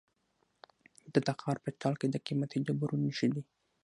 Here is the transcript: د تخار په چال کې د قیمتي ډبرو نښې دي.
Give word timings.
د 1.13 1.15
تخار 1.27 1.57
په 1.63 1.69
چال 1.81 1.93
کې 1.99 2.07
د 2.09 2.15
قیمتي 2.25 2.57
ډبرو 2.65 2.95
نښې 3.03 3.27
دي. 3.33 3.41